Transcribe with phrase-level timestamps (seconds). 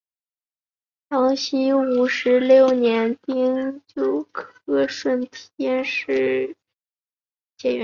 [1.09, 6.55] 康熙五十六年丁酉科顺天乡试
[7.55, 7.79] 解元。